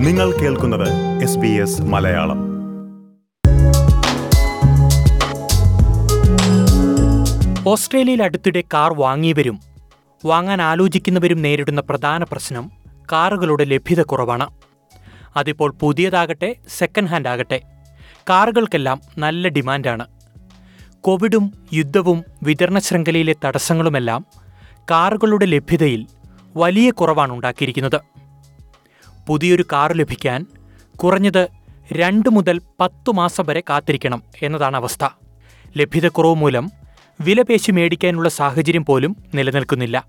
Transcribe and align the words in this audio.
നിങ്ങൾ 0.00 0.32
കേൾക്കുന്നത് 0.32 1.80
മലയാളം. 1.80 2.38
ഓസ്ട്രേലിയയിൽ 7.66 8.22
അടുത്തിടെ 8.22 8.64
കാർ 8.74 8.94
വാങ്ങിയവരും 8.94 9.60
വാങ്ങാൻ 10.26 10.62
ആലോചിക്കുന്നവരും 10.62 11.42
നേരിടുന്ന 11.42 11.80
പ്രധാന 11.80 12.22
പ്രശ്നം 12.22 12.70
കാറുകളുടെ 13.12 13.64
ലഭ്യത 13.64 14.02
കുറവാണ്. 14.02 14.50
അതിപ്പോൾ 15.36 15.74
പുതിയതാകട്ടെ 15.80 16.56
സെക്കൻഡ് 16.68 17.08
ഹാൻഡ് 17.08 17.28
ആകട്ടെ. 17.28 17.60
കാറുകൾക്കെല്ലാം 18.30 19.00
നല്ല 19.18 19.48
ഡിമാൻഡാണ്. 19.48 20.06
കോവിഡും 21.00 21.52
യുദ്ധവും 21.72 22.24
വിതരണ 22.42 22.78
ശൃംഖലയിലെ 22.78 23.34
തടസ്സങ്ങളുമെല്ലാം 23.44 24.26
കാറുകളുടെ 24.90 25.46
ലഭ്യതയിൽ 25.46 26.06
വലിയ 26.56 26.90
കുറവാണ് 26.90 27.32
ഉണ്ടാക്കിയിരിക്കുന്നത്. 27.32 28.19
പുതിയൊരു 29.30 29.64
കാർ 29.72 29.92
ലഭിക്കാൻ 29.92 30.46
കുറഞ്ഞത് 30.96 31.48
രണ്ട് 31.92 32.28
മുതൽ 32.28 32.60
പത്തു 32.80 33.12
മാസം 33.12 33.44
വരെ 33.46 33.60
കാത്തിരിക്കണം 33.60 34.22
എന്നതാണ് 34.42 34.76
അവസ്ഥ. 34.76 35.08
ലഭ്യതക്കുറവ് 35.76 36.34
മൂലം 36.34 36.70
വിലപേശി 37.20 37.70
മേടിക്കാനുള്ള 37.70 38.28
സാഹചര്യം 38.28 38.84
പോലും 38.84 39.16
നിലനിൽക്കുന്നില്ല. 39.34 40.06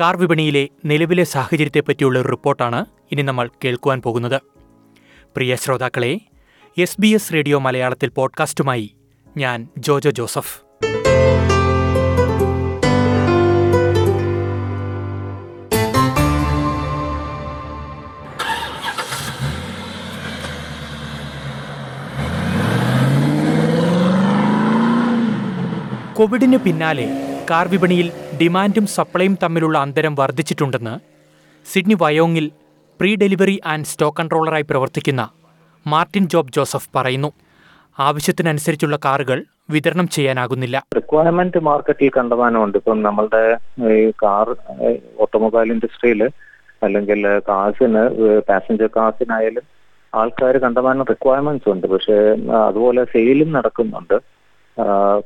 കാർ 0.00 0.16
വിപണിയിലെ 0.16 0.68
നിലവിലെ 0.84 1.24
സാഹചര്യത്തെപ്പറ്റിയുള്ള 1.24 2.18
ഒരു 2.18 2.28
റിപ്പോർട്ടാണ് 2.28 2.84
ഇനി 3.12 3.22
നമ്മൾ 3.22 3.50
കേൾക്കുവാൻ 3.64 4.00
പോകുന്നത്. 4.00 4.40
പ്രിയ 5.36 5.56
ശ്രോതാക്കളെ 5.56 6.20
എസ് 6.78 7.00
ബി 7.00 7.06
എസ് 7.06 7.34
റേഡിയോ 7.34 7.58
മലയാളത്തിൽ 7.58 8.08
പോഡ്കാസ്റ്റുമായി 8.08 8.96
ഞാൻ 9.36 9.68
ജോജോ 9.78 10.10
ജോസഫ്. 10.10 10.60
കോവിഡിന് 26.18 26.58
പിന്നാലെ 26.58 27.06
കാർ 27.50 27.68
വിപണിയിൽ 27.68 28.06
ഡിമാൻഡും 28.40 28.86
സപ്ലൈയും 28.86 29.38
തമ്മിലുള്ള 29.42 29.78
അന്തരം 29.78 30.14
വർദ്ധിച്ചിട്ടുണ്ടെന്ന് 30.14 30.94
സിഡ്നി 31.72 31.96
വയോങ്ങിൽ 32.02 32.46
പ്രീ 33.00 33.16
ഡെലിവറി 33.16 33.60
ആൻഡ് 33.66 33.88
സ്റ്റോക്ക് 33.90 34.16
കൺട്രോളറായി 34.16 34.64
പ്രവർത്തിക്കുന്ന 34.70 35.22
മാർട്ടിൻ 35.86 36.24
ജോബ് 36.28 36.52
ജോസഫ് 36.56 36.88
പറയുന്നു. 36.96 37.30
ആവശ്യത്തിനനുസരിച്ചുള്ള 37.98 38.98
കാറുകൾ 39.04 39.44
വിതരണം 39.70 40.08
ചെയ്യാനാകുന്നില്ല. 40.08 40.82
റിക്വയർമെന്റ് 40.96 41.60
മാർക്കറ്റിൽ 41.68 42.10
കണ്ടമാനമുണ്ട്. 42.16 42.78
ഇപ്പം 42.78 43.02
നമ്മളുടെ 43.02 43.42
ഈ 43.92 44.12
കാർ 44.22 44.48
ഓട്ടോമൊബൈൽ 45.18 45.72
ഇൻഡസ്ട്രിയിൽ 45.72 46.22
അല്ലെങ്കിൽ 46.82 47.20
കാർസിന് 47.48 48.04
പാസഞ്ചർ 48.48 48.90
കാർസിനായാലും 48.96 49.66
ആൾക്കാർ 50.14 50.56
കണ്ടമാനം 50.56 51.04
റിക്വയർമെന്റ്സ് 51.10 51.68
ഉണ്ട്. 51.68 51.86
പക്ഷേ 51.86 52.18
അതുപോലെ 52.68 53.04
സെയിലും 53.04 53.52
നടക്കുന്നുണ്ട്. 53.52 54.35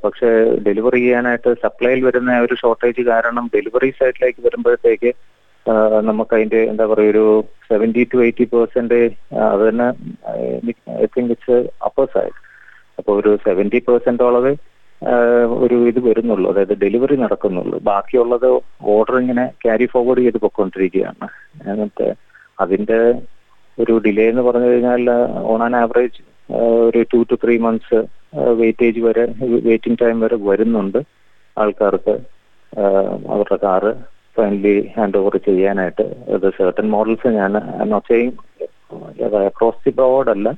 പക്ഷേ 0.02 0.28
ഡെലിവറി 0.66 1.00
ചെയ്യാനായിട്ട് 1.04 1.50
സപ്ലൈയിൽ 1.64 2.00
വരുന്ന 2.08 2.36
ഒരു 2.44 2.54
ഷോർട്ടേജ് 2.62 3.02
കാരണം 3.10 3.44
ഡെലിവറി 3.54 3.90
സൈഡിലേക്ക് 4.00 4.40
വരുമ്പോഴത്തേക്ക് 4.46 5.10
നമുക്ക് 6.08 6.32
അതിന്റെ 6.36 6.60
എന്താ 6.70 6.84
പറയുക 6.90 7.12
ഒരു 7.14 7.24
സെവന്റി 7.70 8.02
ടു 8.12 8.18
എയ്റ്റി 8.26 8.44
പെർസെന്റ് 8.52 9.00
അത് 9.50 9.62
തന്നെ 9.68 9.88
I 10.96 11.06
think 11.16 11.32
it's 11.34 11.58
upper 11.88 12.06
side 12.14 12.36
അപ്പോൾ 12.98 13.14
ഒരു 13.20 13.32
സെവന്റി 13.46 13.80
പെർസെന്റോളവ് 13.88 14.52
ഒരു 15.64 15.76
ഇത് 15.90 16.00
വരുന്നുള്ളൂ. 16.06 16.46
അതായത് 16.52 16.74
ഡെലിവറി 16.82 17.16
നടക്കുന്നുള്ളൂ. 17.22 17.76
ബാക്കിയുള്ളത് 17.90 18.48
ഓർഡർ 18.94 19.16
ഇങ്ങനെ 19.22 19.44
ക്യാരി 19.64 19.86
ഫോർവേഡ് 19.92 20.24
ചെയ്ത് 20.24 20.38
പൊയ്ക്കൊണ്ടിരിക്കുകയാണ് 20.44 21.26
എന്നിട്ട് 21.70 22.08
അതിന്റെ 22.58 22.98
ഒരു 23.78 23.94
ഡിലേ 24.06 24.24
എന്ന് 24.32 24.42
പറഞ്ഞു 24.48 24.68
കഴിഞ്ഞാൽ 24.70 25.04
ഓൺ 25.52 25.60
ആൻ 25.66 25.74
ആവറേജ് 25.82 26.20
ഒരു 26.86 27.00
two 27.12 27.18
two 27.30 27.36
three 27.44 27.54
months 27.66 28.00
weightage 28.60 29.00
വരെ 29.06 29.24
വെയിറ്റിംഗ് 29.66 30.00
ടൈം 30.02 30.16
വരെ 30.24 30.36
വരുന്നുണ്ട്. 30.48 31.00
ആൾക്കാർക്ക് 31.56 32.14
അവരുടെ 33.32 33.56
കാറ് 33.66 33.90
ഫൈനലി 34.36 34.74
ഹാൻഡ് 34.96 35.18
ഓവർ 35.20 35.34
ചെയ്യാനായിട്ട് 35.46 36.04
അത് 36.34 36.46
സെർട്ടൺ 36.58 36.86
മോഡൽസ് 36.96 37.30
ഞാൻ 37.38 37.56
അക്രോസ് 39.48 39.82
ദി 39.86 39.92
ബോർഡ് 40.00 40.30
അല്ല. 40.34 40.48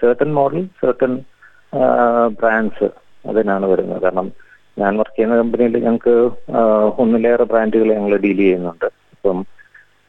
സർട്ടൻ 0.00 0.30
മോഡൽ 0.38 0.62
സെർട്ടൺ 0.80 1.12
ബ്രാൻഡ്സ് 2.40 2.88
അതിനാണ് 3.30 3.66
വരുന്നത്. 3.72 4.00
കാരണം 4.04 4.26
ഞാൻ 4.76 4.92
വർക്ക് 5.00 5.16
ചെയ്യുന്ന 5.16 5.36
കമ്പനിയിൽ 5.40 5.74
ഞങ്ങൾക്ക് 5.86 6.14
ഒന്നിലേറെ 7.02 7.44
ബ്രാൻഡുകൾ 7.50 7.88
ഞങ്ങൾ 7.96 8.14
ഡീൽ 8.24 8.38
ചെയ്യുന്നുണ്ട്. 8.44 8.88
അപ്പം 9.14 9.38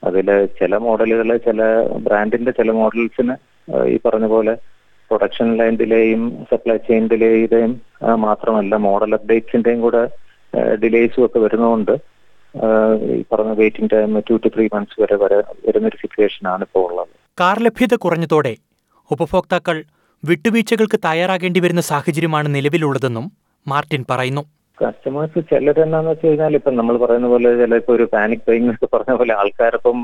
അതിൽ 0.07 0.27
ചില 0.59 0.77
മോഡലുകൾ 0.85 1.29
ചില 1.47 1.61
ബ്രാൻഡിന്റെ 2.07 2.51
ചില 2.59 2.71
മോഡൽസിന് 2.79 3.35
ഈ 3.93 3.95
പറഞ്ഞ 4.05 4.27
പോലെ 4.35 4.53
പ്രൊഡക്ഷൻ 5.09 5.49
ലൈൻ 5.59 5.75
ഡിലേയും 5.81 6.21
സപ്ലൈ 6.51 6.77
ചെയിൻ 6.87 7.03
ഡിലേയുടെയും 7.13 7.73
മാത്രമല്ല 8.25 8.75
മോഡൽ 8.87 9.13
അപ്ഡേറ്റ്സിന്റെയും 9.17 9.81
കൂടെ 9.85 10.03
ഡിലേസും 10.83 11.25
ഒക്കെ 11.25 11.39
വരുന്നതുകൊണ്ട് 11.45 11.93
ഈ 13.15 13.21
പറഞ്ഞ 13.31 13.51
waiting 13.61 13.91
time 13.93 14.11
two 14.29 14.35
two 14.43 14.49
three 14.55 14.65
months 14.75 14.99
വരെ 15.03 15.15
വരെ 15.23 15.39
വരുന്നൊരു 15.65 15.97
സിറ്റുവേഷൻ 16.03 16.43
ആണ് 16.53 16.63
ഇപ്പോൾ 16.67 16.83
ഉള്ളത്. 16.89 17.11
കാർ 17.41 17.57
ലഭ്യത 17.65 17.95
കുറഞ്ഞതോടെ 18.05 18.53
ഉപഭോക്താക്കൾ 19.11 19.77
വിട്ടുവീഴ്ചകൾക്ക് 20.23 20.97
തയ്യാറാകേണ്ടി 21.07 21.59
വരുന്ന 21.65 21.81
സാഹചര്യമാണ് 21.91 22.47
നിലവിലുള്ളതെന്നും 22.55 23.25
മാർട്ടിൻ 23.65 24.03
പറയുന്നു. 24.11 24.43
കസ്റ്റമേഴ്സ് 24.77 25.41
ചിലരെന്നാന്ന് 25.49 26.09
വെച്ച് 26.11 26.27
കഴിഞ്ഞാൽ 26.27 26.53
ഇപ്പം 26.59 26.73
നമ്മൾ 26.79 26.95
പറയുന്ന 27.03 27.27
പോലെ 27.33 27.49
ചില 27.59 27.75
ഇപ്പോൾ 27.81 27.93
ഒരു 27.97 28.05
പാനിക് 28.13 28.45
ബൈങ് 28.47 28.63
എന്നൊക്കെ 28.63 28.87
പറഞ്ഞ 28.93 29.13
പോലെ 29.19 29.33
ആൾക്കാരിപ്പം 29.41 29.99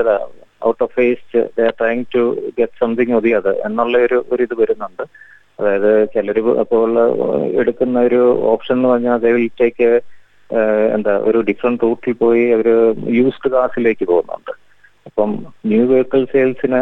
ഏതാ 0.00 0.14
out 0.68 0.82
of 0.84 0.92
fast 0.98 1.40
trying 1.78 2.04
to 2.14 2.22
get 2.58 2.80
something 2.82 3.14
other 3.18 3.30
അത് 3.40 3.52
എന്നുള്ള 3.66 3.98
ഒരു 4.06 4.18
ഒരു 4.32 4.42
ഇത് 4.46 4.54
വരുന്നുണ്ട്. 4.62 5.04
അതായത് 5.58 5.92
ചിലർ 6.14 6.38
അപ്പോൾ 6.62 6.90
എടുക്കുന്ന 7.60 8.00
ഒരു 8.08 8.20
ഓപ്ഷൻ 8.52 8.74
എന്ന് 8.76 8.88
പറഞ്ഞാൽ 8.92 9.18
ദേ 9.24 9.32
വിൽ 9.36 9.48
എന്താ 10.94 11.12
ഒരു 11.28 11.38
ഡിഫറെന്റ് 11.48 11.82
റൂട്ടിൽ 11.86 12.14
പോയി 12.22 12.44
അവർ 12.56 12.68
യൂസ്ഡ് 13.18 13.50
കാസിലേക്ക് 13.54 14.04
പോകുന്നുണ്ട്. 14.12 14.52
അപ്പം 15.08 15.30
ന്യൂ 15.70 15.82
വെഹിക്കിൾ 15.90 16.22
സെയിൽസിന് 16.32 16.80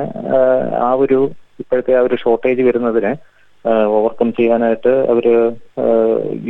ആ 0.87 0.91
ഒരു 1.03 1.19
ഇപ്പോഴത്തെ 1.62 1.93
ആ 1.99 2.00
ഒരു 2.06 2.17
ഷോർട്ടേജ് 2.22 2.62
വരുന്നതിന് 2.69 3.12
ഓവർകം 3.99 4.28
ചെയ്യാനായിട്ട് 4.38 4.93
അവർ 5.12 5.27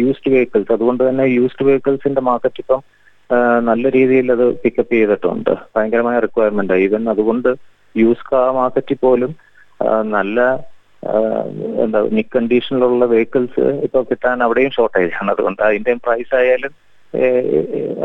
യൂസ്ഡ് 0.00 0.32
വെഹിക്കിൾസ് 0.34 0.72
അതുകൊണ്ട് 0.76 1.02
തന്നെ 1.08 1.24
യൂസ്ഡ് 1.38 1.66
വെഹിക്കിൾസിന്റെ 1.68 2.22
മാർക്കറ്റ് 2.30 2.62
ഇപ്പം 2.64 2.82
നല്ല 3.68 3.84
രീതിയിൽ 3.96 4.28
അത് 4.34 4.44
പിക്കപ്പ് 4.62 4.94
ചെയ്തിട്ടുണ്ട്. 4.96 5.52
ഭയങ്കരമായ 5.74 6.18
റിക്വയർമെന്റ് 6.26 6.76
ഈവൻ 6.86 7.02
അതുകൊണ്ട് 7.12 7.50
യൂസ് 7.94 8.26
കാർ 8.30 8.48
മാർക്കറ്റിൽ 8.58 8.98
പോലും 9.04 9.32
നല്ല 10.16 10.40
എന്താ 11.82 11.98
നിക് 12.16 12.32
കണ്ടീഷനിലുള്ള 12.36 13.04
വെഹിക്കിൾസ് 13.12 13.64
ഇപ്പൊ 13.86 13.98
കിട്ടാൻ 14.10 14.38
അവിടെയും 14.46 14.72
ഷോർട്ടേജ് 14.76 15.12
ആണ്. 15.20 15.30
അതുകൊണ്ട് 15.34 15.60
അതിന്റെയും 15.68 16.00
പ്രൈസ് 16.06 16.32
ആയാലും 16.40 16.72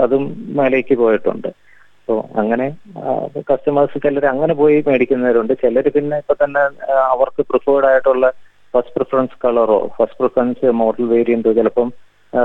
അതും 0.03 0.23
മേലേക്ക് 0.59 0.95
പോയിട്ടുണ്ട്. 1.03 1.49
സോ 2.07 2.13
അങ്ങനെ 2.41 2.65
കസ്റ്റമേഴ്സ് 3.49 4.03
ചിലർ 4.05 4.25
അങ്ങനെ 4.33 4.53
പോയി 4.61 4.77
മേടിക്കുന്നവരുണ്ട്. 4.89 5.53
ചിലർ 5.63 5.85
പിന്നെ 5.97 6.15
ഇപ്പൊ 6.23 6.35
തന്നെ 6.43 6.63
അവർക്ക് 7.13 7.43
പ്രിഫേർഡ് 7.51 7.87
ആയിട്ടുള്ള 7.91 8.27
ഫസ്റ്റ് 8.73 8.95
പ്രിഫറൻസ് 8.97 9.35
കളറോ 9.43 9.79
ഫസ്റ്റ് 9.97 10.19
പ്രിഫറൻസ് 10.21 10.69
മോഡൽ 10.83 11.05
വേരിയന്റോ 11.15 11.51
ചിലപ്പം 11.59 11.89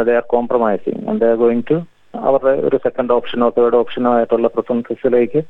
they 0.08 0.14
are 0.20 0.26
compromising 0.34 1.02
and 1.10 1.20
they 1.22 1.28
are 1.34 1.38
going 1.44 1.64
to 1.70 1.78
അവരുടെ 2.14 2.54
ഒരു 2.68 2.76
സെക്കൻഡ് 2.84 3.14
ഓപ്ഷനോ 3.16 3.46
തേർഡ് 3.56 3.78
ഓപ്ഷനോ 3.80 4.10
ആയിട്ടുള്ള 4.16 4.48
പ്രിഫറൻസസിലേക്ക് 4.54 5.40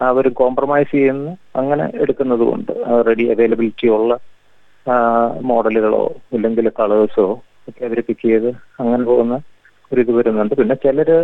അവർ 0.00 0.24
കോംപ്രമൈസ് 0.40 0.90
ചെയ്യുന്നു. 0.96 1.32
അങ്ങനെ 1.60 1.84
എടുക്കുന്നതുകൊണ്ട് 2.02 2.72
റെഡി 3.08 3.24
അവൈലബിലിറ്റി 3.34 3.88
ഉള്ള 3.96 4.12
മോഡലുകളോ 5.50 6.04
ഇല്ലെങ്കിൽ 6.36 6.66
കളേഴ്സോ 6.78 7.26
ഒക്കെ 7.68 7.82
അവർ 7.88 7.98
പിക്ക് 8.08 8.26
ചെയ്ത് 8.30 8.50
അങ്ങനെ 8.80 9.04
പോകുന്ന 9.10 9.34
ഒരു 9.92 10.00
ഇത് 10.04 10.12
വരുന്നുണ്ട്. 10.18 10.54
പിന്നെ 10.60 10.76
ചിലര് 10.84 11.16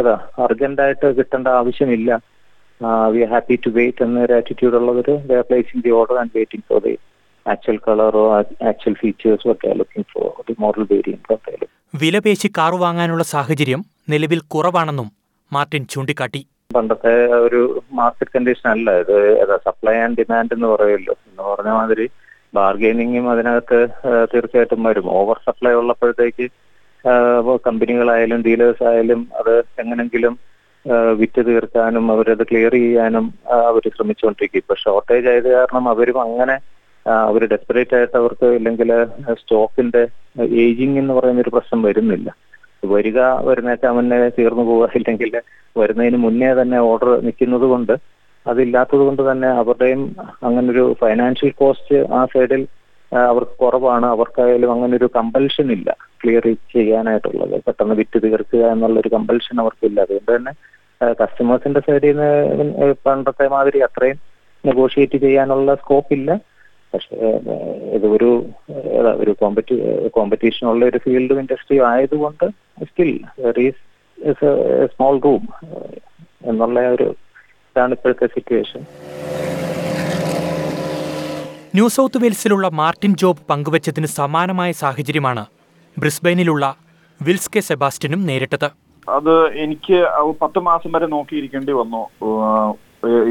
ഏതാ 0.00 0.14
അർജന്റായിട്ട് 0.44 1.06
കിട്ടേണ്ട 1.18 1.48
ആവശ്യമില്ല. 1.60 2.10
We 3.12 3.20
are 3.24 3.30
happy 3.34 3.56
to 3.64 3.70
wait 3.78 4.02
എന്നൊരു 4.06 4.32
ആറ്റിറ്റ്യൂഡ് 4.38 4.76
ഉള്ളവർ 4.80 5.08
they 5.30 5.38
placing 5.48 5.82
the 5.86 5.92
order 6.00 6.16
and 6.22 6.34
waiting 6.38 6.64
for 6.68 6.80
the 6.86 6.94
actual 7.46 7.78
കളറോ 7.86 8.24
ആക്ച്വൽ 8.70 8.94
ഫീച്ചേഴ്സോ 9.02 9.50
ഒക്കെ 9.54 9.70
looking 9.80 10.08
for 10.14 10.30
the 10.48 10.54
model 10.64 10.84
variant 10.92 11.34
ഒക്കെ 11.36 11.54
വിലപേശി 11.94 12.48
കാർ 12.58 12.74
വാങ്ങാനുള്ള 12.74 13.22
സാഹചര്യം 13.24 13.84
നിലവിൽ 14.08 14.40
കുറവാണെന്നും 14.40 15.08
മാർട്ടിൻ 15.52 15.86
ചൂണ്ടിക്കാട്ടി. 15.90 16.46
പണ്ടത്തെ 16.76 17.14
ഒരു 17.46 17.82
മാർക്കറ്റ് 17.92 18.30
കണ്ടീഷൻ 18.34 18.70
അല്ല. 18.70 18.90
ഇത് 19.00 19.58
സപ്ലൈ 19.64 19.94
ആൻഡ് 19.94 20.18
ഡിമാൻഡ് 20.18 20.54
എന്ന് 20.54 20.66
പറയുമല്ലോ. 20.66 21.14
എന്ന് 21.26 21.42
പറഞ്ഞ 21.42 21.70
മാതിരി 21.70 22.06
ബാർഗെയിനിങ്ങും 22.54 23.30
അതിനകത്ത് 23.30 23.88
തീർച്ചയായിട്ടും 24.34 24.82
വരും. 24.82 25.06
ഓവർ 25.10 25.36
സപ്ലൈ 25.46 25.72
ഉള്ളപ്പോഴത്തേക്ക് 25.72 26.46
കമ്പനികളായാലും 27.66 28.42
ഡീലേഴ്സ് 28.42 28.84
ആയാലും 28.84 29.28
അത് 29.38 29.58
എങ്ങനെങ്കിലും 29.58 30.38
വിറ്റ് 31.16 31.46
തീർക്കാനും 31.46 32.12
അവരത് 32.12 32.42
ക്ലിയർ 32.42 32.72
ചെയ്യാനും 32.72 33.26
അവർ 33.66 33.90
ശ്രമിച്ചുകൊണ്ടിരിക്കും. 33.96 34.58
ഇപ്പൊ 34.58 34.74
ഷോർട്ടേജ് 34.74 35.28
ആയത് 35.28 35.48
കാരണം 35.52 35.88
അവരും 35.88 36.20
അങ്ങനെ 36.20 36.56
അവർ 37.06 37.42
ഡെസ്പറേറ്റ് 37.46 37.94
ആയിട്ട് 37.96 38.16
അവർക്ക് 38.16 38.46
ഇല്ലെങ്കിൽ 38.58 38.90
സ്റ്റോക്കിന്റെ 39.40 40.02
ഏജിങ് 40.64 40.98
എന്ന് 40.98 41.14
പറയുന്ന 41.14 41.40
ഒരു 41.40 41.52
പ്രശ്നം 41.54 41.82
വരുന്നില്ല. 41.82 42.28
വരിക 42.82 43.18
വരുന്നേക്കാൻ 43.48 43.92
മുന്നേ 43.94 44.18
തീർന്നു 44.38 44.62
പോവുക 44.62 44.88
ഇല്ലെങ്കിൽ 44.94 45.32
വരുന്നതിന് 45.76 46.16
മുന്നേ 46.16 46.50
തന്നെ 46.60 46.78
ഓർഡർ 46.90 47.10
നിൽക്കുന്നത് 47.26 47.66
കൊണ്ട് 47.72 47.94
അതില്ലാത്തത് 48.46 49.02
കൊണ്ട് 49.06 49.22
തന്നെ 49.30 49.48
അവരുടെയും 49.60 50.02
അങ്ങനൊരു 50.42 50.96
ഫൈനാൻഷ്യൽ 51.00 51.50
കോസ്റ്റ് 51.60 51.96
ആ 52.18 52.20
സൈഡിൽ 52.34 52.62
അവർക്ക് 53.12 53.54
കുറവാണ്. 53.62 54.06
അവർക്കായാലും 54.06 54.72
അങ്ങനെ 54.72 54.96
ഒരു 54.96 55.08
കമ്പൽഷൻ 55.16 55.72
ഇല്ല. 55.76 55.88
ക്ലിയർ 56.22 56.44
ചെയ്യാനായിട്ടുള്ളത്. 56.74 57.54
പെട്ടെന്ന് 57.66 57.94
വിറ്റ് 58.00 58.18
തീർക്കുക 58.24 58.64
എന്നുള്ള 58.74 58.98
ഒരു 59.00 59.10
കമ്പൽഷൻ 59.16 59.60
അവർക്കില്ല. 59.60 60.00
അതുകൊണ്ട് 60.06 60.32
തന്നെ 60.36 60.52
കസ്റ്റമേഴ്സിന്റെ 61.20 61.80
സൈഡിൽ 61.80 62.16
നിന്ന് 62.16 62.94
പണ്ടത്തെ 63.06 63.46
മാതിരി 63.54 63.78
അത്രയും 63.88 64.18
നെഗോഷിയേറ്റ് 64.64 65.18
ചെയ്യാനുള്ള 65.26 65.74
സ്കോപ്പ് 65.82 66.12
ഇല്ല. 66.18 66.30
പക്ഷേ 66.94 67.16
ഇത് 67.96 68.06
ഒരു 68.06 68.30
ഒരു 69.16 69.32
കോമ്പറ്റി 69.40 69.74
കോമ്പറ്റീഷനുള്ള 70.08 70.84
ഒരു 70.86 70.98
ഫീൽഡ് 70.98 71.38
ഇൻഡസ്ട്രി 71.42 71.78
ആയതുകൊണ്ട് 71.90 72.46
സ്റ്റിൽ 72.84 73.12
സ്മോൾ 74.94 75.20
റൂം 75.20 75.48
എന്നുള്ള 76.44 76.80
ഒരു 76.88 77.08
ഇതാണ് 77.70 77.92
ഇപ്പോഴത്തെ 77.92 78.26
സിറ്റുവേഷൻ 78.26 78.82
ന്യൂ 81.74 81.88
സൗത്ത് 81.88 82.18
വെയിൽസിലുള്ള 82.22 82.68
മാർട്ടിൻ 82.68 83.12
ജോബ് 83.16 83.42
പങ്കുവച്ചതിന് 83.50 84.06
സമാനമായ 84.06 84.70
സാഹചര്യമാണ് 84.72 85.44
ബ്രിസ്ബെയിനിലുള്ള 85.98 86.74
വിൽസ് 87.22 87.50
കെ 87.56 87.60
സെബാസ്റ്റ്യനും 87.60 88.26
നേരിട്ടത്. 88.26 88.68
അത് 89.08 89.34
എനിക്ക് 89.64 89.98
പത്ത് 90.42 90.58
മാസം 90.58 90.92
വരെ 90.92 91.06
നോക്കിയിരിക്കേണ്ടി 91.06 91.72
വന്നു. 91.72 92.02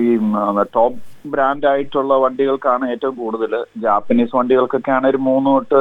ഈ 0.03 0.09
ടോപ്പ് 0.75 0.99
ബ്രാൻഡ് 1.35 1.67
ആയിട്ടുള്ള 1.71 2.13
വണ്ടികൾക്കാണ് 2.23 2.85
ഏറ്റവും 2.93 3.15
കൂടുതൽ. 3.23 3.53
ജാപ്പനീസ് 3.85 4.35
വണ്ടികൾക്കൊക്കെയാണ് 4.39 5.07
ഒരു 5.13 5.19
മൂന്ന് 5.29 5.49
തൊട്ട് 5.55 5.79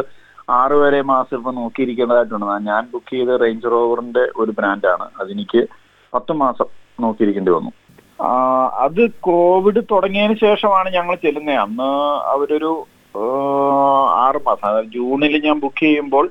ആറ് 0.61 0.77
വരെ 0.83 1.01
മാസം 1.13 1.37
ഇപ്പൊ 1.39 1.51
നോക്കിയിരിക്കേണ്ടതായിട്ടുണ്ട്. 1.61 2.47
ഞാൻ 2.71 2.83
ബുക്ക് 2.93 3.13
ചെയ്ത 3.15 3.37
റേഞ്ച് 3.43 3.73
റോവറിന്റെ 3.75 4.25
ഒരു 4.43 4.55
ബ്രാൻഡാണ് 4.59 5.07
അതെനിക്ക് 5.21 5.63
പത്ത് 6.13 6.33
മാസം 6.43 6.69
നോക്കിയിരിക്കേണ്ടി 7.05 7.53
വന്നു. 7.57 7.73
അത് 8.85 9.03
കോവിഡ് 9.27 9.81
തുടങ്ങിയതിന് 9.91 10.37
ശേഷമാണ് 10.47 10.89
ഞങ്ങൾ 10.97 11.15
ചെല്ലുന്നത് 11.25 11.61
അന്ന് 11.65 11.91
അവരൊരു 12.33 12.71
ആറ് 14.25 14.41
മാസം 14.49 14.67
അതായത് 14.71 14.91
ജൂണിൽ 14.97 15.35
ഞാൻ 15.47 15.57
ബുക്ക് 15.65 15.83
ചെയ്യുമ്പോൾ 15.85 16.27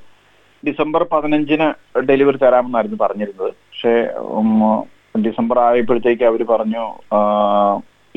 ഡിസംബർ 0.64 1.02
പതിനഞ്ചിന് 1.14 1.68
ഡെലിവറി 2.10 2.40
തരാമെന്നായിരുന്നു 2.44 2.98
പറഞ്ഞിരുന്നത്. 3.04 3.52
പക്ഷേ 3.70 3.94
ഡിസംബർ 5.26 5.58
ആയപ്പോഴത്തേക്ക് 5.68 6.26
അവർ 6.30 6.42
പറഞ്ഞു 6.54 6.84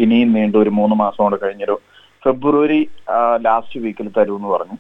ഇനിയും 0.05 0.31
നീണ്ടു 0.37 0.59
ഒരു 0.65 0.71
മൂന്ന് 0.79 0.97
മാസം 1.03 1.23
കൂടെ 1.25 1.39
കഴിഞ്ഞൊരു 1.43 1.77
ഫെബ്രുവരി 2.25 2.81
ലാസ്റ്റ് 3.47 3.81
വീക്കിൽ 3.85 4.09
തരൂ 4.17 4.35
എന്ന് 4.39 4.51
പറഞ്ഞു. 4.55 4.77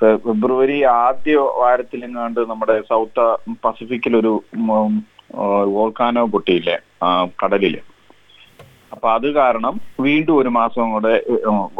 ഫെബ്രുവരി 0.00 0.78
ആദ്യ 0.96 1.36
വാരത്തിലെങ്ങാണ്ട് 1.62 2.40
നമ്മുടെ 2.50 2.76
സൗത്ത് 2.90 3.24
പസഫിക്കിൽ 3.64 4.14
ഒരു 4.20 4.32
വോൾക്കാനോ 5.76 6.24
പൊട്ടിയില്ലേ 6.34 6.76
കടലിൽ. 7.42 7.74
അപ്പൊ 8.92 9.08
അത് 9.16 9.26
കാരണം 9.40 9.74
വീണ്ടും 10.00 10.36
ഒരു 10.40 10.50
മാസം 10.60 10.86
കൂടെ 10.92 11.14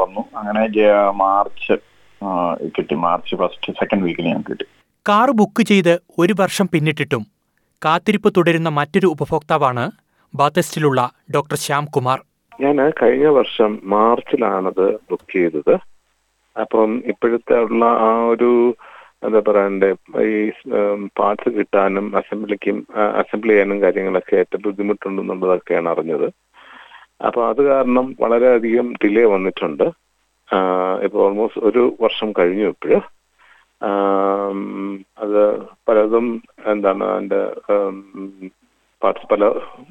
വന്നു. 0.00 0.22
അങ്ങനെ 0.38 0.64
മാർച്ച് 1.22 1.76
കിട്ടി. 2.76 2.94
മാർച്ച് 3.06 3.34
ഫസ്റ്റ് 3.40 3.72
സെക്കൻഡ് 3.80 4.04
വീക്കിൽ 4.06 4.28
ഞാൻ 4.32 4.42
കിട്ടി. 4.50 4.66
കാർ 5.08 5.28
ബുക്ക് 5.40 5.62
ചെയ്ത് 5.70 5.94
ഒരു 6.22 6.34
വർഷം 6.40 6.66
പിന്നിട്ടിട്ടും 6.72 7.22
കാത്തിരിപ്പ് 7.84 8.30
തുടരുന്ന 8.36 8.68
മറ്റൊരു 8.78 9.08
ഉപഭോക്താവാണ് 9.14 9.84
ബാത്തസ്റ്റിലുള്ള 10.34 11.00
ഡോക്ടർ 11.34 11.56
ശ്യാം 11.64 11.84
കുമാർ. 11.94 12.18
ഞാൻ 12.62 12.78
കഴിഞ്ഞ 13.02 13.26
വർഷം 13.38 13.70
മാർച്ചിലാണത് 13.94 14.86
ബുക്ക് 15.10 15.32
ചെയ്തത്. 15.36 15.74
അപ്പം 16.56 16.90
ഇപ്പോഴത്തെ 17.12 17.56
ഉള്ള 17.66 17.84
ആ 18.06 18.10
ഒരു 18.32 18.50
എന്താ 19.26 19.40
പറയണ്ടേ 19.46 19.88
ഈ 20.30 20.34
പാർട്സ് 21.18 21.50
കിട്ടാനും 21.56 22.06
അസംബ്ലിക്കും 22.20 22.76
അസംബ്ലി 23.20 23.52
ചെയ്യാനും 23.52 23.78
കാര്യങ്ങളൊക്കെ 23.84 24.34
ഏറ്റവും 24.42 24.62
ബുദ്ധിമുട്ടുണ്ടെന്നുള്ളതൊക്കെയാണ് 24.66 25.88
അറിഞ്ഞത്. 25.92 26.28
അപ്പൊ 27.26 27.40
അത് 27.50 27.62
കാരണം 27.70 28.06
വളരെയധികം 28.24 28.88
ഡിലേ 29.02 29.24
വന്നിട്ടുണ്ട്. 29.34 29.86
ഇപ്പോൾ 31.06 31.20
ഓൾമോസ്റ്റ് 31.26 31.64
ഒരു 31.68 31.82
വർഷം 32.04 32.28
കഴിഞ്ഞു 32.38 32.66
ഇപ്പോഴ്. 32.74 33.00
അത് 35.24 35.42
പലതും 35.88 36.26
എന്താണ് 36.72 37.04
അതിന്റെ 37.14 37.42
പാർട്സ് 39.02 39.26
പല 39.32 39.44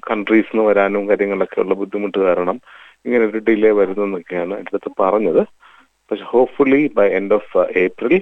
കൺട്രീസിൽ 0.10 0.54
നിന്ന് 0.54 0.66
വരാനും 0.70 1.04
കാര്യങ്ങളൊക്കെ 1.10 1.60
ഉള്ള 1.64 1.74
ബുദ്ധിമുട്ട് 1.82 2.18
കാരണം 2.28 2.58
ഇങ്ങനെ 3.06 3.24
ഒരു 3.30 3.40
ഡിലേ 3.48 3.72
വരുന്നെന്നൊക്കെയാണ് 3.80 4.54
അടുത്ത് 4.54 4.92
പറഞ്ഞത്. 5.02 5.42
പക്ഷെ 6.10 6.26
hopefully 6.32 6.82
by 6.98 7.08
end 7.20 7.36
of 7.38 7.58
April 7.84 8.16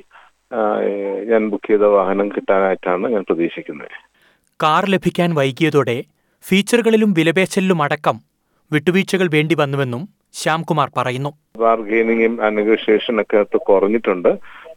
ഞാൻ 1.31 1.43
ബുക്ക് 1.51 1.69
ചെയ്ത 1.69 1.85
വാഹനം 1.97 2.27
കിട്ടാനായിട്ടാണ് 2.35 3.05
ഞാൻ 3.13 3.23
പ്രതീക്ഷിക്കുന്നത്. 3.29 3.95
കാർ 4.63 4.83
ലഭിക്കാൻ 4.93 5.29
വൈകിയതോടെ 5.39 5.97
ഫീച്ചറുകളിലും 6.45 7.11
വിലപേശലിലും 7.13 7.79
അടക്കം 7.85 8.17
വിട്ടുവീഴ്ചകൾ 8.71 9.27
വേണ്ടി 9.37 9.55
വന്നുവെന്നും 9.61 10.03
ശ്യാംകുമാർ 10.39 10.87
പറയുന്നു. 10.97 11.31
ബാർഗെയിനിങ്ങും 11.63 12.33
നെഗോഷിയേഷൻ 12.59 13.15
ഒക്കെ 13.21 13.57
കുറഞ്ഞിട്ടുണ്ട്. 13.69 14.31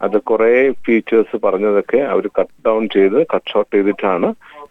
അത് 0.06 0.16
കുറെ 0.30 0.50
ഫീച്ചേഴ്സ് 0.86 1.36
പറഞ്ഞതൊക്കെ 1.44 1.98
അവർ 2.12 2.24
കട്ട് 2.38 2.54
ഡൗൺ 2.66 2.82
ചെയ്ത് 2.96 3.16
കട്ട് 3.32 3.50
ഷോർട്ട് 3.52 3.72
ചെയ്തിട്ടാണ് 3.76 4.28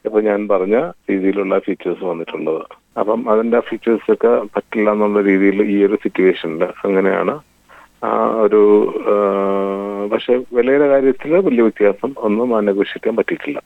ഇപ്പൊ 0.07 0.21
ഞാൻ 0.21 0.47
പറഞ്ഞ 0.47 0.77
രീതിയിലുള്ള 1.09 1.59
ഫീച്ചേഴ്സ് 1.65 2.03
വന്നിട്ടുള്ളത്. 2.03 2.63
അപ്പം 2.99 3.19
അതിന്റെ 3.31 3.59
ഫീച്ചേഴ്സ് 3.59 4.11
ഒക്കെ 4.13 4.31
പറ്റില്ല 4.55 4.91
എന്നുള്ള 4.91 5.21
രീതിയിൽ 5.21 5.59
ഈ 5.73 5.77
ഒരു 5.87 5.97
സിറ്റുവേഷനിൽ 6.03 6.63
അങ്ങനെയാണ്. 6.63 7.35
ആ 8.03 8.09
ഒരു 8.45 8.61
പക്ഷെ 10.13 10.33
വിലയുടെ 10.53 10.87
കാര്യത്തിൽ 10.87 11.31
വലിയ 11.47 11.61
വ്യത്യാസം 11.61 12.11
ഒന്നും 12.17 12.53
ചെയ്യാൻ 12.93 13.15
പറ്റിയിട്ടില്ല. 13.15 13.59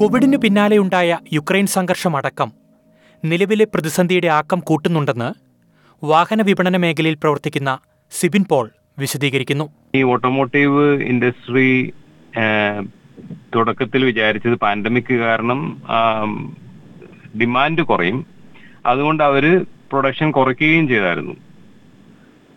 കോവിഡിന് 0.00 0.36
പിന്നാലെയുണ്ടായ 0.36 1.18
യുക്രൈൻ 1.32 1.66
സംഘർഷം 1.66 2.16
അടക്കം 2.16 2.48
നിലവിലെ 3.24 3.64
പ്രതിസന്ധിയുടെ 3.64 4.28
ആക്കം 4.38 4.60
കൂട്ടുന്നുണ്ടെന്ന് 4.68 5.28
വാഹന 6.02 6.42
വിപണന 6.42 6.76
മേഖലയിൽ 6.76 7.14
പ്രവർത്തിക്കുന്ന 7.14 7.72
സിബിൻ 8.12 8.44
പോൾ 8.50 8.66
വിശദീകരിക്കുന്നു. 8.98 9.66
ഈ 9.94 10.02
ഓട്ടോമോട്ടീവ് 10.02 11.02
ഇൻഡസ്ട്രി 11.02 11.92
തുടക്കത്തിൽ 13.54 14.04
വിചാരിച്ചത് 14.04 14.54
പാൻഡമിക് 14.54 15.14
കാരണം 15.14 15.60
ഡിമാൻഡ് 17.40 17.82
കുറയും. 17.82 18.26
അതുകൊണ്ട് 18.86 19.22
അവർ 19.22 19.44
പ്രൊഡക്ഷൻ 19.90 20.30
കുറയ്ക്കുകയും 20.30 20.88
ചെയ്തായിരുന്നു. 20.88 21.34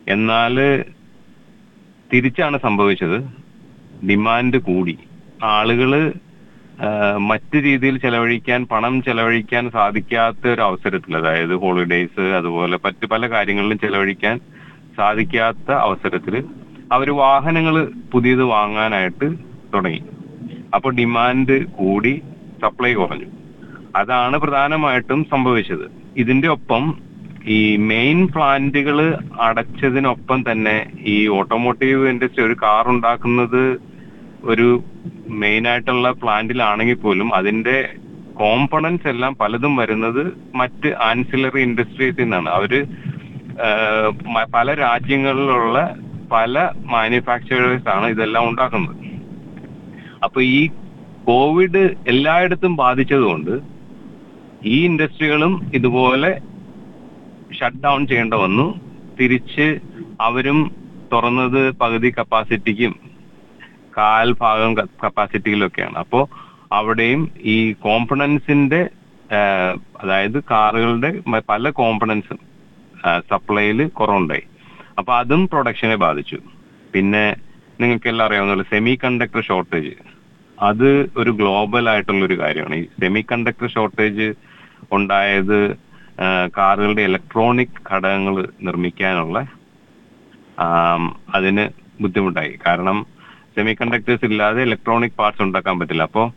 എന്നാൽ 0.08 0.56
തിരിച്ചാണ് 2.14 2.58
സംഭവിച്ചത്. 2.64 3.18
ഡിമാൻഡ് 4.10 4.58
കൂടി. 4.58 4.98
ആളുകൾ 5.44 5.92
മറ്റു 7.18 7.58
രീതിയിൽ 7.58 7.98
ചെലവഴിക്കാൻ 7.98 8.66
പണം 8.72 9.04
ചെലവഴിക്കാൻ 9.04 9.72
സാധിക്കാത്ത 9.72 10.48
ഒരു 10.48 10.62
അവസരത്തിൽ 10.62 11.18
അതായത് 11.18 11.56
ഹോളിഡേയ്സ് 11.56 12.21
അതുപോലെ 12.40 12.80
മറ്റു 12.86 13.06
പല 13.06 13.30
കാര്യങ്ങളിലും 13.30 13.80
ചെലവഴിക്കാൻ 13.80 14.40
സാധിക്കാത്ത 14.97 15.71
അവസരത്തിൽ 15.71 16.35
അവർ 16.92 17.11
വാഹനങ്ങൾ 17.16 17.75
പുതിയത് 18.14 18.44
വാങ്ങാനായിട്ട് 18.44 19.28
തുടങ്ങി. 19.73 20.02
അപ്പോൾ 20.75 20.94
ഡിമാൻഡ് 20.94 21.66
കൂടി 21.66 22.21
സപ്ലൈ 22.64 22.94
കുറഞ്ഞു. 22.94 23.25
അതാണ് 23.95 24.37
പ്രധാനമായിട്ടും 24.37 25.25
സംഭവിച്ചത്. 25.31 25.85
ഇതിന്റെ 26.18 26.47
ഒപ്പം 26.47 26.83
ഈ 27.47 27.75
മെയിൻ 27.75 28.28
പ്ലാന്റുകൾ 28.28 29.18
അടച്ചതിനൊപ്പം 29.42 30.52
തന്നെ 30.52 30.92
ഈ 31.06 31.28
ഓട്ടോമോട്ടീവ് 31.28 32.09
ഇൻഡസ്ട്രി 32.09 32.44
ഒരു 32.44 32.56
കാർ 32.64 32.87
ഉണ്ടാക്കുന്നത് 32.87 33.78
ഒരു 34.44 34.83
മെയിൻ 35.30 35.68
ആയിട്ടുള്ള 35.68 36.11
പ്ലാന്റിലാണെങ്കിൽ 36.11 36.95
പോലും 36.95 37.35
അതിന്റെ 37.35 37.90
കോമ്പണൻസ് 38.33 39.07
എല്ലാം 39.07 39.35
പലതും 39.35 39.75
വരുന്നത് 39.75 40.33
മറ്റ് 40.56 40.90
ആൻസിലറി 41.02 41.61
ഇൻഡസ്ട്രീസിൽ 41.61 42.23
നിന്നാണ്. 42.23 42.49
അവർ 42.49 42.87
പല 44.56 44.74
രാജ്യങ്ങളിലുള്ള 44.74 45.78
പല 46.31 46.54
മാനുഫാക്ചറേഴ്സ് 46.94 47.90
ആണ് 47.90 48.07
ഇതെല്ലാം 48.07 48.50
ഉണ്ടാക്കുന്നത്. 48.50 48.95
അപ്പൊ 50.24 50.42
ഈ 50.42 50.62
കോവിഡ് 51.28 51.83
എല്ലായിടത്തും 52.07 52.76
ബാധിച്ചതുകൊണ്ട് 52.76 53.54
ഈ 54.74 54.85
ഇൻഡസ്ട്രികളും 54.85 55.54
ഇതുപോലെ 55.74 56.31
ഷട്ട് 57.59 57.81
ഡൗൺ 57.83 58.07
ചെയ്യേണ്ട 58.07 58.33
വന്നു. 58.33 58.68
തിരിച്ച് 59.19 59.68
അവരും 60.21 60.59
തുറന്നത് 61.14 61.62
പകുതി 61.81 62.09
കപ്പാസിറ്റിക്കും 62.18 62.94
കാൽ 63.97 64.31
ഭാഗം 64.42 64.71
കപ്പാസിറ്റിയിലൊക്കെയാണ് 65.04 65.97
അപ്പോൾ 65.97 66.24
അവിടെയും 66.71 67.21
ഈ 67.54 67.56
കോമ്പണൻസിന്റെ 67.85 68.81
അതായത് 70.02 70.44
കാറുകളുടെ 70.52 71.12
പല 71.50 71.69
കോമ്പണൻസും 71.69 72.40
സപ്ലൈയിൽ 73.30 73.80
കുറവുണ്ടായി. 74.00 74.45
അപ്പൊ 75.00 75.12
അതും 75.21 75.42
പ്രൊഡക്ഷനെ 75.52 75.97
ബാധിച്ചു. 76.06 76.38
പിന്നെ 76.94 77.26
നിങ്ങൾക്ക് 77.81 78.09
എല്ലാം 78.12 78.28
അറിയാവുന്ന 78.28 78.66
സെമി 78.74 78.94
കണ്ടക്ടർ 79.04 79.42
ഷോർട്ടേജ് 79.50 79.95
അത് 80.57 80.90
ഒരു 81.21 81.31
ഗ്ലോബൽ 81.40 81.85
ആയിട്ടുള്ള 81.94 82.24
ഒരു 82.30 82.35
കാര്യമാണ്. 82.42 82.76
ഈ 82.81 82.85
സെമി 83.02 83.21
കണ്ടക്ടർ 83.31 83.68
ഷോർട്ടേജ് 83.76 84.28
ഉണ്ടായത് 84.97 85.59
കാറുകളുടെ 86.57 87.04
ഇലക്ട്രോണിക് 87.09 87.80
ഘടകങ്ങൾ 87.90 88.35
നിർമ്മിക്കാനുള്ള 88.68 89.38
അതിന് 91.38 91.66
ബുദ്ധിമുട്ടായി. 92.04 92.54
കാരണം 92.66 92.97
സെമി 93.56 93.74
കണ്ടക്ടേഴ്സ് 93.80 94.26
ഇല്ലാതെ 94.30 94.62
ഇലക്ട്രോണിക് 94.68 95.18
പാർട്സ് 95.19 95.44
ഉണ്ടാക്കാൻ 95.45 95.76
പറ്റില്ല. 95.80 96.04
അപ്പോൾ 96.09 96.28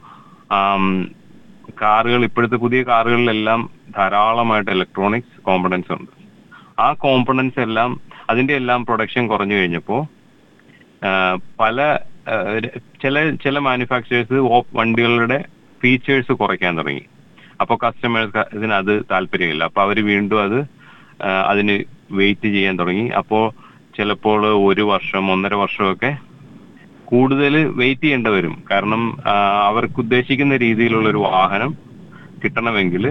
കാറുകൾ 1.82 2.20
ഇപ്പോഴത്തെ 2.28 2.58
പുതിയ 2.64 2.82
കാറുകളിലെല്ലാം 2.90 3.60
ധാരാളമായിട്ട് 3.96 4.70
ഇലക്ട്രോണിക്സ് 4.76 5.36
കോമ്പണൻസ് 5.48 5.92
ഉണ്ട്. 5.96 6.10
ആ 6.84 6.88
കോമ്പണൻസ് 7.04 7.60
എല്ലാം 7.66 7.90
അതിന്റെ 8.30 8.54
എല്ലാം 8.60 8.80
പ്രൊഡക്ഷൻ 8.88 9.24
കുറഞ്ഞു 9.32 9.56
കഴിഞ്ഞപ്പോൾ 9.56 10.00
പല 11.60 11.76
ചില 13.02 13.16
ചില 13.44 13.58
മാനുഫാക്ചറേഴ്സ് 13.68 14.38
വണ്ടികളുടെ 14.78 15.38
ഫീച്ചേഴ്സ് 15.82 16.32
കുറയ്ക്കാൻ 16.40 16.72
തുടങ്ങി. 16.78 17.04
അപ്പോൾ 17.62 17.76
കസ്റ്റമേഴ്സ് 17.84 18.42
ഇതിന് 18.56 18.74
അത് 18.80 18.92
താല്പര്യമില്ല. 19.12 19.64
അപ്പോൾ 19.68 19.82
അവർ 19.86 19.98
വീണ്ടും 20.10 20.40
അത് 20.46 20.58
അതിന് 21.52 21.76
വെയിറ്റ് 22.18 22.48
ചെയ്യാൻ 22.56 22.74
തുടങ്ങി. 22.80 23.06
അപ്പോൾ 23.20 23.44
ചിലപ്പോൾ 23.96 24.42
ഒരു 24.70 24.84
വർഷം 24.92 25.24
ഒന്നര 25.34 25.54
വർഷമൊക്കെ 25.62 26.10
കൂടുതൽ 27.10 27.54
വെയിറ്റ് 27.80 28.04
ചെയ്യേണ്ടി 28.04 28.30
വരും. 28.36 28.54
കാരണം 28.70 29.02
അവർക്ക് 29.68 29.98
ഉദ്ദേശിക്കുന്ന 30.04 30.56
രീതിയിലുള്ള 30.66 31.08
ഒരു 31.14 31.22
വാഹനം 31.28 31.72
കിട്ടണമെങ്കിൽ 32.42 33.04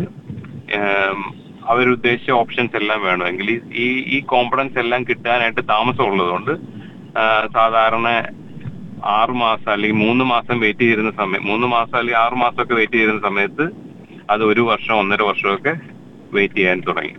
അവരുദ്ദേശിച്ച 1.67 2.31
ഓപ്ഷൻസ് 2.31 2.77
എല്ലാം 2.77 3.03
വേണമെങ്കിൽ 3.03 3.61
ഈ- 3.73 4.03
ഈ 4.07 4.19
കോമ്പിഡൻസ് 4.19 4.79
എല്ലാം 4.79 5.03
കിട്ടാനായിട്ട് 5.03 5.61
താമസം 5.69 6.03
ഉള്ളതുകൊണ്ട് 6.03 6.51
ആ, 7.19 7.47
സാധാരണ 7.53 8.07
ആറ് 9.05 9.29
മാസം 9.29 9.71
അല്ലെങ്കിൽ 9.71 9.97
മൂന്ന് 9.97 10.25
മാസം 10.25 10.59
വെയിറ്റ് 10.59 10.79
ചെയ്തിരുന്ന 10.79 11.11
സമയം 11.11 11.47
മൂന്ന് 11.47 11.67
മാസം 11.67 11.97
അല്ലെങ്കിൽ 11.97 12.19
ആറ് 12.19 12.33
മാസമൊക്കെ 12.33 12.73
വെയിറ്റ് 12.73 12.93
ചെയ്തിരുന്ന 12.93 13.21
സമയത്ത് 13.21 13.69
അത് 14.29 14.43
ഒരു 14.43 14.61
വർഷം 14.61 14.93
ഒന്നര 14.93 15.21
വർഷമൊക്കെ 15.21 15.75
വെയിറ്റ് 16.33 16.55
ചെയ്യാൻ 16.55 16.81
തുടങ്ങി. 16.87 17.13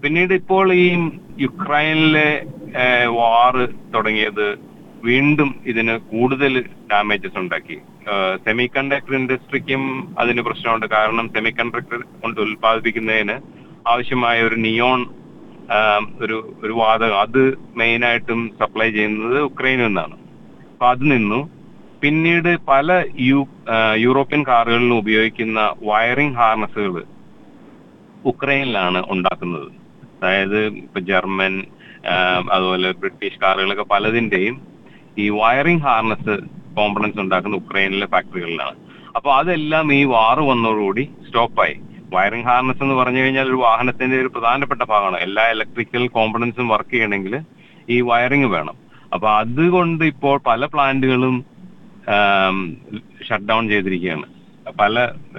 പിന്നീട് 0.00 0.34
ഇപ്പോൾ 0.34 0.72
ഈ 0.72 1.10
യുക്രൈനിലെ 1.40 2.46
വാറ് 3.06 3.68
തുടങ്ങിയത് 3.94 4.58
വീണ്ടും 5.04 5.54
ഇതിന് 5.66 5.98
കൂടുതൽ 5.98 6.64
ഡാമേജസ് 6.92 7.38
ഉണ്ടാക്കി. 7.38 7.78
സെമി 8.44 8.70
കണ്ടക്ടർ 8.76 9.14
ഇൻഡസ്ട്രിക്കും 9.14 10.14
അതിന് 10.18 10.42
പ്രശ്നമുണ്ട്. 10.42 10.86
കാരണം 10.86 11.28
സെമി 11.28 11.50
കണ്ടക്ടർ 11.50 12.00
കൊണ്ട് 12.22 12.40
ഉൽപ്പാദിപ്പിക്കുന്നതിന് 12.40 13.65
ആവശ്യമായ 13.92 14.36
ഒരു 14.48 14.56
നിയോൺ 14.66 15.00
ഒരു 16.24 16.36
ഒരു 16.64 16.72
വാതകം. 16.80 17.18
അത് 17.24 17.42
മെയിനായിട്ടും 17.80 18.40
സപ്ലൈ 18.60 18.88
ചെയ്യുന്നത് 18.96 19.38
ഉക്രൈനിൽ 19.48 19.86
നിന്നാണ്. 19.86 20.16
അപ്പൊ 20.72 20.86
അത് 20.92 21.04
നിന്നു. 21.12 21.40
പിന്നീട് 22.02 22.50
പല 22.70 22.88
യു 23.28 23.38
യൂറോപ്യൻ 24.04 24.42
കാറുകളിൽ 24.48 24.92
ഉപയോഗിക്കുന്ന 25.02 25.60
വയറിംഗ് 25.90 26.38
ഹാർനസുകൾ 26.40 26.94
ഉക്രൈനിലാണ് 28.24 29.00
ഉണ്ടാക്കുന്നത്. 29.14 29.68
അതായത് 30.14 30.58
ഇപ്പൊ 30.82 31.00
ജർമ്മൻ 31.10 31.54
അതുപോലെ 32.54 32.88
ബ്രിട്ടീഷ് 33.02 33.40
കാറുകളൊക്കെ 33.44 33.86
പലതിന്റെയും 33.94 34.56
ഈ 35.16 35.26
വയറിംഗ് 35.40 35.84
ഹാർനസ് 35.86 36.34
കോമ്പണൻസ് 36.76 37.20
ഉണ്ടാക്കുന്ന 37.24 37.56
ഉക്രൈനിലെ 37.62 38.06
ഫാക്ടറികളിലാണ് 38.14 38.76
അപ്പൊ 39.18 39.30
അതെല്ലാം 39.40 39.86
ഈ 39.98 40.02
വാറ് 40.14 40.42
വന്നതോടുകൂടി 40.50 41.04
സ്റ്റോപ്പായി 41.26 41.76
വയറിംഗ് 42.14 42.46
ഹാർനസ് 42.48 42.82
എന്ന് 42.82 42.94
പറഞ്ഞു 42.94 43.20
കഴിഞ്ഞാൽ 43.20 43.46
ഒരു 43.52 43.58
വാഹനത്തിന്റെ 43.66 44.16
ഒരു 44.22 44.30
പ്രധാനപ്പെട്ട 44.34 44.82
ഭാഗമാണ്. 44.90 45.18
എല്ലാ 45.26 45.44
ഇലക്ട്രിക്കൽ 45.54 46.02
കോമ്പണൻസും 46.16 46.68
വർക്ക് 46.68 46.92
ചെയ്യണമെങ്കിൽ 46.94 47.34
ഈ 47.94 48.00
വയറിംഗ് 48.10 48.46
വേണം. 48.46 48.76
അപ്പൊ 49.14 49.28
അതുകൊണ്ട് 49.40 50.04
ഇപ്പോൾ 50.12 50.36
പല 50.46 50.64
പ്ലാന്റുകളും 50.66 51.36
ഷട്ട് 53.28 53.48
ഡൗൺ 53.48 53.64
ചെയ്തിരിക്കുകയാണ്. 53.68 54.26
പല 54.80 54.94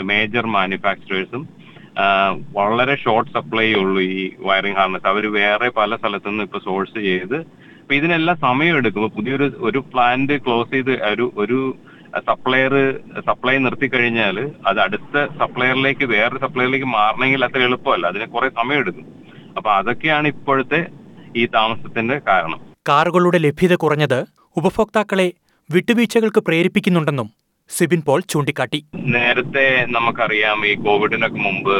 മേജർ 0.09 0.45
മാനുഫാക്ചറേഴ്സും 0.57 1.43
വളരെ 2.57 2.95
ഷോർട്ട് 3.03 3.31
സപ്ലൈ 3.36 3.67
ഉള്ളൂ 3.83 4.01
ഈ 4.01 4.24
വയറിംഗ് 4.47 4.77
ഹാർനസ് 4.79 5.07
അവർ 5.12 5.24
വേറെ 5.38 5.67
പല 5.77 5.95
സ്ഥലത്തു 6.01 6.29
നിന്ന് 6.29 6.43
ഇപ്പൊ 6.47 6.59
സോഴ്സ് 6.65 7.00
ചെയ്ത് 7.07 7.38
അപ്പൊ 7.81 7.93
ഇതിനെല്ലാം 7.95 8.38
സമയം 8.47 8.77
എടുക്കും. 8.79 9.12
പുതിയൊരു 9.17 9.47
ഒരു 9.67 9.79
പ്ലാന്റ് 9.91 10.36
ക്ലോസ് 10.45 10.71
ചെയ്ത് 10.71 10.93
ഒരു 11.13 11.25
ഒരു 11.43 11.59
സപ്ലയർ 12.16 13.00
സപ്ലൈ 13.28 13.58
നിർത്തി 13.58 13.88
കഴിഞ്ഞാൽ 13.88 14.52
അത് 14.68 14.80
അടുത്ത 14.80 15.26
സപ്ലയറിലേക്ക് 15.40 16.06
വേറൊരു 16.06 16.40
സപ്ലയറിലേക്ക് 16.40 16.86
മാറണമെങ്കിൽ 16.86 17.46
അത്ര 17.46 17.62
എളുപ്പമല്ല. 17.62 18.08
അതിന് 18.08 18.26
കുറെ 18.26 18.50
സമയമെടുക്കും. 18.50 19.06
അപ്പൊ 19.58 19.72
അതൊക്കെയാണ് 19.72 20.28
ഇപ്പോഴത്തെ 20.28 20.86
ഈ 21.38 21.46
താമസത്തിന്റെ 21.46 22.22
കാരണം. 22.28 22.60
കാറുകളുടെ 22.90 23.38
ലഭ്യത 23.38 23.76
കുറഞ്ഞത് 23.76 24.26
ഉപഭോക്താക്കളെ 24.56 25.34
വിട്ടുവീഴ്ചകൾക്ക് 25.72 26.40
പ്രേരിപ്പിക്കുന്നുണ്ടെന്നും 26.40 27.30
സിബിൻ 27.70 28.02
പോൾ 28.02 28.22
ചൂണ്ടിക്കാട്ടി. 28.30 28.86
നേരത്തെ 28.96 29.86
നമുക്കറിയാം 29.90 30.66
ഈ 30.66 30.74
കോവിഡിനൊക്കെ 30.74 31.38
മുമ്പ് 31.38 31.76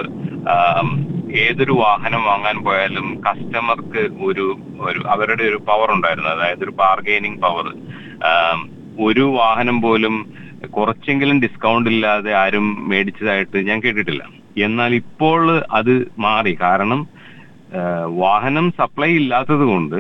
ഏതൊരു 1.38 1.72
വാഹനം 1.72 2.24
വാങ്ങാൻ 2.24 2.64
പോയാലും 2.64 3.22
കസ്റ്റമർക്ക് 3.30 4.24
ഒരു 4.26 4.58
ഒരു 4.80 5.00
അവരുടെ 5.08 5.44
ഒരു 5.44 5.58
പവർ 5.58 5.92
ഉണ്ടായിരുന്നു. 5.92 6.30
അതായത് 6.30 6.64
ഒരു 6.64 6.72
ബാർഗെയിനിങ് 6.72 7.38
പവർ 7.38 7.66
ഒരു 9.06 9.26
വാഹനം 9.40 9.82
പോലും 9.82 10.16
കുറച്ചെങ്കിലും 10.70 11.42
ഡിസ്കൗണ്ട് 11.42 11.90
ഇല്ലാതെ 11.90 12.32
ആരും 12.34 12.90
മേടിച്ചതായിട്ട് 12.90 13.58
ഞാൻ 13.68 13.80
കേട്ടിട്ടില്ല. 13.80 14.24
എന്നാൽ 14.58 14.96
ഇപ്പോൾ 14.96 15.64
അത് 15.72 15.94
മാറി. 16.20 16.54
കാരണം 16.62 17.08
വാഹനം 18.24 18.66
സപ്ലൈ 18.72 19.12
ഇല്ലാത്തത് 19.12 19.66
കൊണ്ട് 19.74 20.00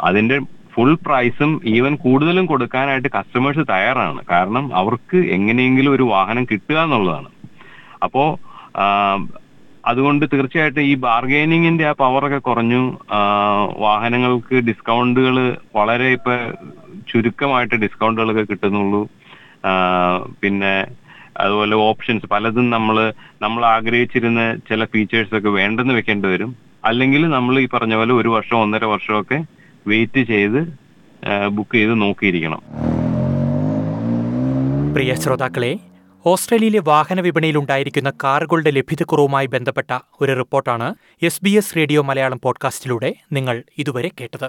അതിന്റെ 0.00 0.38
ഫുൾ 0.74 0.94
പ്രൈസും 1.06 1.60
ഈവൻ 1.66 1.96
കൂടുതലും 1.96 2.46
കൊടുക്കാനായിട്ട് 2.46 3.08
കസ്റ്റമേഴ്സ് 3.08 3.62
തയ്യാറാണ്. 3.70 4.20
കാരണം 4.30 4.64
അവർക്ക് 4.76 5.16
എങ്ങനെയെങ്കിലും 5.36 5.94
ഒരു 5.94 6.02
വാഹനം 6.02 6.44
കിട്ടുക 6.44 6.78
എന്നുള്ളതാണ്. 6.78 7.30
അപ്പോ 8.02 8.24
അതുകൊണ്ട് 9.86 10.24
തീർച്ചയായിട്ടും 10.32 10.82
ഈ 10.82 10.94
ബാർഗൈനിങ്ങിന്റെ 10.94 11.84
ആ 11.88 11.92
പവറൊക്കെ 11.92 12.38
കുറഞ്ഞു. 12.38 12.82
വാഹനങ്ങൾക്ക് 13.86 14.56
ഡിസ്കൗണ്ടുകൾ 14.68 15.36
വളരെ 15.76 16.08
ഇപ്പൊ 16.12 16.34
ചുരുക്കമായിട്ട് 17.12 17.74
ഡിസ്കൗണ്ടുകളൊക്കെ 17.74 18.42
കിട്ടുന്നുള്ളൂ. 18.42 19.08
പിന്നെ 20.42 20.86
അതുപോലെ 21.38 21.74
ഓപ്ഷൻസ്. 21.76 22.26
പലതും 22.26 22.70
നമ്മൾ 22.70 23.12
നമ്മൾ 23.42 23.66
ആഗ്രഹിച്ചിരുന്ന 23.66 24.56
ചില 24.68 24.84
ഫീച്ചേഴ്സ് 24.84 25.34
ഒക്കെ 25.38 25.48
വേണ്ടെന്ന് 25.48 25.94
വെക്കേണ്ടി 25.94 26.28
വരും. 26.28 26.56
അല്ലെങ്കിൽ 26.84 27.28
നമ്മൾ 27.28 27.60
ഈ 27.60 27.68
പറഞ്ഞ 27.74 27.94
പോലെ 27.94 28.14
ഒരു 28.14 28.28
വർഷം 28.28 28.56
ഒന്നര 28.56 28.84
വർഷമൊക്കെ 28.84 29.44
വെയിറ്റ് 29.86 30.22
ചെയ്ത് 30.22 30.60
ബുക്ക് 31.48 31.74
ചെയ്ത് 31.74 31.94
നോക്കിയിരിക്കണം. 32.02 32.62
പ്രിയ 34.94 35.14
ശ്രോതാക്കളെ 35.14 35.78
ഓസ്ട്രേലിയയിലെ 36.26 36.80
വാഹന 36.84 37.20
വിപണിയിൽ 37.20 37.56
ഉണ്ടായിരിക്കുന്ന 37.58 38.12
കാറുകളുടെ 38.24 38.70
ലഭ്യതക്കുറവുമായി 38.70 39.46
ബന്ധപ്പെട്ട 39.46 39.98
ഒരു 40.20 40.32
റിപ്പോർട്ടാണ് 40.32 40.94
S 41.22 41.40
B 41.44 41.50
S 41.50 41.76
radio 41.76 42.02
Malayalam 42.02 42.40
പോഡ്കാസ്റ്റിലൂടെ 42.42 43.14
നിങ്ങൾ 43.32 43.62
ഇതുവരെ 43.78 44.10
കേട്ടത്. 44.20 44.48